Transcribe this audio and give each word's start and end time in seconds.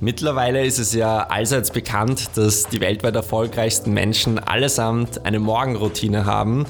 Mittlerweile 0.00 0.64
ist 0.64 0.78
es 0.78 0.92
ja 0.92 1.20
allseits 1.28 1.70
bekannt, 1.70 2.30
dass 2.36 2.64
die 2.64 2.80
weltweit 2.80 3.14
erfolgreichsten 3.14 3.92
Menschen 3.92 4.38
allesamt 4.38 5.24
eine 5.24 5.38
Morgenroutine 5.38 6.26
haben, 6.26 6.66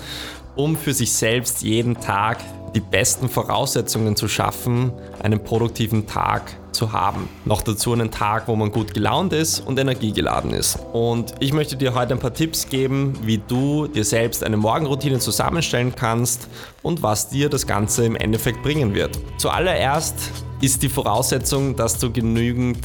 um 0.57 0.77
für 0.77 0.93
sich 0.93 1.13
selbst 1.13 1.63
jeden 1.63 2.01
Tag 2.01 2.39
die 2.75 2.81
besten 2.81 3.29
Voraussetzungen 3.29 4.17
zu 4.17 4.29
schaffen, 4.29 4.93
einen 5.23 5.43
produktiven 5.43 6.07
Tag 6.07 6.57
zu 6.73 6.93
haben. 6.93 7.29
Noch 7.45 7.63
dazu 7.63 7.93
einen 7.93 8.11
Tag, 8.11 8.49
wo 8.49 8.57
man 8.57 8.73
gut 8.73 8.95
gelaunt 8.95 9.33
ist 9.33 9.61
und 9.61 9.79
energiegeladen 9.79 10.53
ist. 10.53 10.79
Und 10.93 11.35
ich 11.41 11.53
möchte 11.53 11.77
dir 11.77 11.95
heute 11.95 12.15
ein 12.15 12.21
paar 12.21 12.35
Tipps 12.35 12.69
geben, 12.69 13.15
wie 13.23 13.39
du 13.39 13.87
dir 13.87 14.05
selbst 14.05 14.43
eine 14.45 14.57
Morgenroutine 14.57 15.19
zusammenstellen 15.21 15.95
kannst 15.95 16.49
und 16.83 17.03
was 17.03 17.29
dir 17.29 17.49
das 17.49 17.67
Ganze 17.67 18.05
im 18.05 18.17
Endeffekt 18.17 18.63
bringen 18.63 18.95
wird. 18.95 19.19
Zuallererst 19.39 20.17
ist 20.61 20.83
die 20.83 20.89
Voraussetzung, 20.89 21.77
dass 21.77 21.99
du 21.99 22.11
genügend 22.11 22.79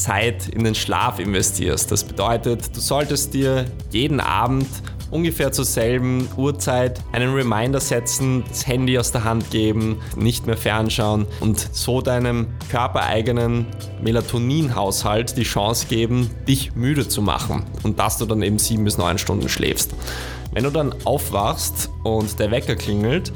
Zeit 0.00 0.48
in 0.48 0.64
den 0.64 0.74
Schlaf 0.74 1.18
investierst. 1.18 1.92
Das 1.92 2.04
bedeutet, 2.04 2.74
du 2.74 2.80
solltest 2.80 3.34
dir 3.34 3.66
jeden 3.90 4.20
Abend 4.20 4.66
ungefähr 5.10 5.52
zur 5.52 5.64
selben 5.64 6.28
Uhrzeit 6.36 7.00
einen 7.12 7.34
Reminder 7.34 7.80
setzen, 7.80 8.44
das 8.48 8.66
Handy 8.66 8.98
aus 8.98 9.12
der 9.12 9.24
Hand 9.24 9.50
geben, 9.50 10.00
nicht 10.16 10.46
mehr 10.46 10.56
fernschauen 10.56 11.26
und 11.40 11.58
so 11.72 12.00
deinem 12.00 12.46
körpereigenen 12.70 13.66
Melatoninhaushalt 14.02 15.36
die 15.36 15.42
Chance 15.42 15.86
geben, 15.88 16.30
dich 16.46 16.74
müde 16.74 17.08
zu 17.08 17.22
machen 17.22 17.64
und 17.82 17.98
dass 17.98 18.18
du 18.18 18.26
dann 18.26 18.42
eben 18.42 18.58
sieben 18.58 18.84
bis 18.84 18.98
neun 18.98 19.18
Stunden 19.18 19.48
schläfst. 19.48 19.94
Wenn 20.52 20.64
du 20.64 20.70
dann 20.70 20.94
aufwachst 21.04 21.90
und 22.02 22.38
der 22.38 22.50
Wecker 22.50 22.76
klingelt, 22.76 23.32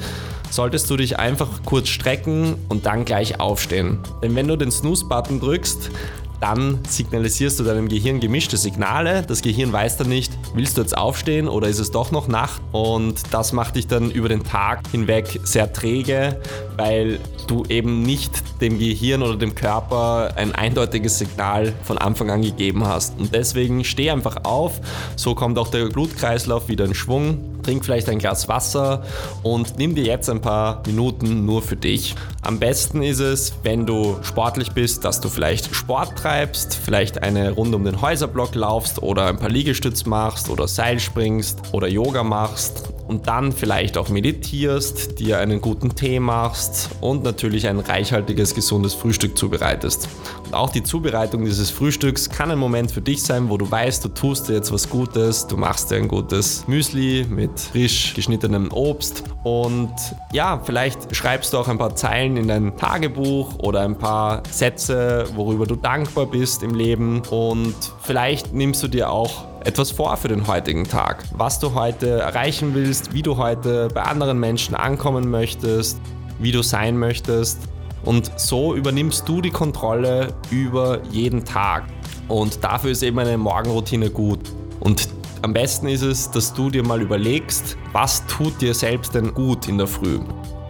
solltest 0.50 0.88
du 0.88 0.96
dich 0.96 1.18
einfach 1.18 1.64
kurz 1.64 1.88
strecken 1.88 2.54
und 2.68 2.86
dann 2.86 3.04
gleich 3.04 3.40
aufstehen. 3.40 3.98
Denn 4.22 4.36
wenn 4.36 4.46
du 4.46 4.56
den 4.56 4.70
Snooze-Button 4.70 5.40
drückst, 5.40 5.90
dann 6.44 6.78
signalisierst 6.86 7.58
du 7.58 7.64
deinem 7.64 7.88
Gehirn 7.88 8.20
gemischte 8.20 8.58
Signale. 8.58 9.22
Das 9.26 9.40
Gehirn 9.40 9.72
weiß 9.72 9.96
dann 9.96 10.10
nicht, 10.10 10.30
willst 10.52 10.76
du 10.76 10.82
jetzt 10.82 10.94
aufstehen 10.94 11.48
oder 11.48 11.68
ist 11.68 11.78
es 11.78 11.90
doch 11.90 12.10
noch 12.10 12.28
Nacht? 12.28 12.60
Und 12.70 13.22
das 13.30 13.54
macht 13.54 13.76
dich 13.76 13.86
dann 13.86 14.10
über 14.10 14.28
den 14.28 14.44
Tag 14.44 14.82
hinweg 14.90 15.40
sehr 15.44 15.72
träge, 15.72 16.38
weil 16.76 17.18
du 17.46 17.64
eben 17.70 18.02
nicht 18.02 18.30
dem 18.60 18.78
Gehirn 18.78 19.22
oder 19.22 19.36
dem 19.36 19.54
Körper 19.54 20.34
ein 20.36 20.54
eindeutiges 20.54 21.18
Signal 21.18 21.72
von 21.82 21.96
Anfang 21.96 22.30
an 22.30 22.42
gegeben 22.42 22.86
hast. 22.86 23.18
Und 23.18 23.34
deswegen 23.34 23.82
steh 23.82 24.10
einfach 24.10 24.44
auf, 24.44 24.82
so 25.16 25.34
kommt 25.34 25.58
auch 25.58 25.68
der 25.68 25.86
Blutkreislauf 25.86 26.68
wieder 26.68 26.84
in 26.84 26.94
Schwung. 26.94 27.53
Trink 27.64 27.84
vielleicht 27.84 28.08
ein 28.08 28.18
Glas 28.18 28.48
Wasser 28.48 29.02
und 29.42 29.78
nimm 29.78 29.94
dir 29.94 30.04
jetzt 30.04 30.28
ein 30.30 30.40
paar 30.40 30.82
Minuten 30.86 31.44
nur 31.44 31.62
für 31.62 31.76
dich. 31.76 32.14
Am 32.42 32.58
besten 32.58 33.02
ist 33.02 33.20
es, 33.20 33.54
wenn 33.62 33.86
du 33.86 34.18
sportlich 34.22 34.72
bist, 34.72 35.04
dass 35.04 35.20
du 35.20 35.28
vielleicht 35.28 35.74
Sport 35.74 36.16
treibst, 36.16 36.74
vielleicht 36.76 37.22
eine 37.22 37.50
Runde 37.52 37.76
um 37.76 37.84
den 37.84 38.00
Häuserblock 38.00 38.54
laufst 38.54 39.02
oder 39.02 39.26
ein 39.26 39.38
paar 39.38 39.50
Liegestütz 39.50 40.04
machst 40.04 40.48
oder 40.48 40.68
Seil 40.68 41.00
springst 41.00 41.60
oder 41.72 41.88
Yoga 41.88 42.22
machst 42.22 42.93
und 43.06 43.26
dann 43.26 43.52
vielleicht 43.52 43.98
auch 43.98 44.08
meditierst, 44.08 45.18
dir 45.18 45.38
einen 45.38 45.60
guten 45.60 45.94
Tee 45.94 46.20
machst 46.20 46.90
und 47.00 47.22
natürlich 47.24 47.68
ein 47.68 47.80
reichhaltiges, 47.80 48.54
gesundes 48.54 48.94
Frühstück 48.94 49.36
zubereitest. 49.36 50.08
Und 50.44 50.54
auch 50.54 50.70
die 50.70 50.82
Zubereitung 50.82 51.44
dieses 51.44 51.70
Frühstücks 51.70 52.30
kann 52.30 52.50
ein 52.50 52.58
Moment 52.58 52.90
für 52.90 53.00
dich 53.00 53.22
sein, 53.22 53.50
wo 53.50 53.58
du 53.58 53.70
weißt, 53.70 54.04
du 54.04 54.08
tust 54.08 54.48
dir 54.48 54.54
jetzt 54.54 54.72
was 54.72 54.88
Gutes, 54.88 55.46
du 55.46 55.56
machst 55.56 55.90
dir 55.90 55.96
ein 55.96 56.08
gutes 56.08 56.66
Müsli 56.66 57.26
mit 57.28 57.58
frisch 57.58 58.14
geschnittenem 58.14 58.72
Obst 58.72 59.24
und 59.42 59.92
ja, 60.32 60.60
vielleicht 60.64 61.14
schreibst 61.14 61.52
du 61.52 61.58
auch 61.58 61.68
ein 61.68 61.78
paar 61.78 61.96
Zeilen 61.96 62.36
in 62.36 62.48
dein 62.48 62.76
Tagebuch 62.76 63.58
oder 63.58 63.80
ein 63.80 63.98
paar 63.98 64.42
Sätze, 64.50 65.26
worüber 65.34 65.66
du 65.66 65.76
dankbar 65.76 66.26
bist 66.26 66.62
im 66.62 66.74
Leben 66.74 67.22
und 67.30 67.74
vielleicht 68.02 68.52
nimmst 68.52 68.82
du 68.82 68.88
dir 68.88 69.10
auch 69.10 69.53
etwas 69.64 69.90
vor 69.90 70.16
für 70.16 70.28
den 70.28 70.46
heutigen 70.46 70.84
Tag. 70.84 71.24
Was 71.32 71.58
du 71.58 71.74
heute 71.74 72.20
erreichen 72.20 72.74
willst, 72.74 73.12
wie 73.12 73.22
du 73.22 73.36
heute 73.36 73.88
bei 73.92 74.02
anderen 74.02 74.38
Menschen 74.38 74.74
ankommen 74.74 75.30
möchtest, 75.30 75.98
wie 76.38 76.52
du 76.52 76.62
sein 76.62 76.98
möchtest. 76.98 77.58
Und 78.04 78.38
so 78.38 78.74
übernimmst 78.74 79.28
du 79.28 79.40
die 79.40 79.50
Kontrolle 79.50 80.34
über 80.50 81.00
jeden 81.10 81.44
Tag. 81.44 81.84
Und 82.28 82.62
dafür 82.62 82.90
ist 82.90 83.02
eben 83.02 83.18
eine 83.18 83.38
Morgenroutine 83.38 84.10
gut. 84.10 84.40
Und 84.80 85.08
am 85.42 85.52
besten 85.52 85.88
ist 85.88 86.02
es, 86.02 86.30
dass 86.30 86.52
du 86.52 86.70
dir 86.70 86.82
mal 86.82 87.00
überlegst, 87.00 87.76
was 87.92 88.26
tut 88.26 88.60
dir 88.60 88.74
selbst 88.74 89.14
denn 89.14 89.32
gut 89.32 89.68
in 89.68 89.78
der 89.78 89.86
Früh. 89.86 90.20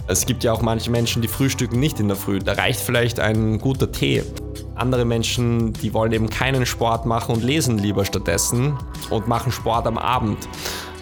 Es 0.07 0.27
gibt 0.27 0.45
ja 0.45 0.53
auch 0.53 0.61
manche 0.61 0.91
Menschen, 0.91 1.23
die 1.23 1.29
frühstücken 1.29 1.81
nicht 1.81 1.99
in 1.99 2.09
der 2.09 2.17
Früh. 2.17 2.39
Da 2.39 2.53
reicht 2.53 2.79
vielleicht 2.79 3.21
ein 3.21 3.59
guter 3.59 3.91
Tee. 3.91 4.23
Andere 4.75 5.07
Menschen, 5.07 5.73
die 5.73 5.95
wollen 5.95 6.13
eben 6.13 6.29
keinen 6.29 6.67
Sport 6.67 7.07
machen 7.07 7.35
und 7.35 7.43
lesen 7.43 7.79
lieber 7.79 8.05
stattdessen 8.05 8.77
und 9.09 9.29
machen 9.29 9.51
Sport 9.51 9.87
am 9.87 9.97
Abend. 9.97 10.47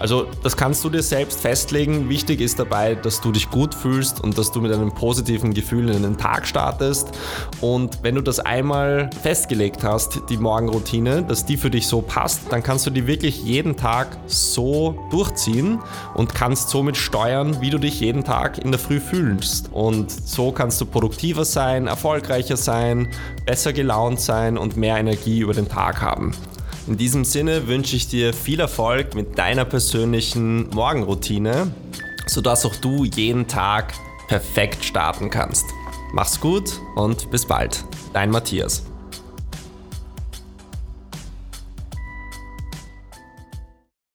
Also 0.02 0.26
das 0.42 0.56
kannst 0.56 0.82
du 0.82 0.90
dir 0.90 1.00
selbst 1.00 1.38
festlegen. 1.38 2.08
Wichtig 2.08 2.40
ist 2.40 2.58
dabei, 2.58 2.96
dass 2.96 3.20
du 3.20 3.30
dich 3.30 3.50
gut 3.50 3.72
fühlst 3.72 4.20
und 4.20 4.36
dass 4.36 4.50
du 4.50 4.60
mit 4.60 4.72
einem 4.72 4.92
positiven 4.92 5.54
Gefühl 5.54 5.88
in 5.90 6.02
den 6.02 6.18
Tag 6.18 6.44
startest. 6.48 7.12
Und 7.60 8.00
wenn 8.02 8.16
du 8.16 8.20
das 8.20 8.40
einmal 8.40 9.10
festgelegt 9.22 9.84
hast, 9.84 10.22
die 10.28 10.38
Morgenroutine, 10.38 11.22
dass 11.22 11.46
die 11.46 11.56
für 11.56 11.70
dich 11.70 11.86
so 11.86 12.02
passt, 12.02 12.40
dann 12.50 12.64
kannst 12.64 12.84
du 12.84 12.90
die 12.90 13.06
wirklich 13.06 13.44
jeden 13.44 13.76
Tag 13.76 14.18
so 14.26 14.98
durchziehen 15.12 15.78
und 16.14 16.34
kannst 16.34 16.70
somit 16.70 16.96
steuern, 16.96 17.60
wie 17.60 17.70
du 17.70 17.78
dich 17.78 18.00
jeden 18.00 18.24
Tag 18.24 18.58
in 18.58 18.72
der 18.72 18.80
Früh 18.80 18.98
fühlst. 18.98 19.70
Und 19.70 20.10
so 20.10 20.50
kannst 20.50 20.80
du 20.80 20.84
produktiver 20.84 21.44
sein, 21.44 21.86
erfolgreicher 21.86 22.56
sein, 22.56 23.06
besser 23.46 23.72
gelaunt 23.72 24.18
sein 24.18 24.58
und 24.58 24.76
mehr 24.76 24.96
Energie 24.96 25.38
über 25.38 25.54
den 25.54 25.68
Tag 25.68 26.02
haben. 26.02 26.32
In 26.86 26.96
diesem 26.96 27.24
Sinne 27.24 27.68
wünsche 27.68 27.94
ich 27.94 28.08
dir 28.08 28.34
viel 28.34 28.58
Erfolg 28.58 29.14
mit 29.14 29.38
deiner 29.38 29.64
persönlichen 29.64 30.68
Morgenroutine, 30.70 31.72
sodass 32.26 32.66
auch 32.66 32.74
du 32.76 33.04
jeden 33.04 33.46
Tag 33.46 33.94
perfekt 34.26 34.84
starten 34.84 35.30
kannst. 35.30 35.64
Mach's 36.12 36.40
gut 36.40 36.80
und 36.96 37.30
bis 37.30 37.46
bald. 37.46 37.84
Dein 38.12 38.30
Matthias. 38.30 38.82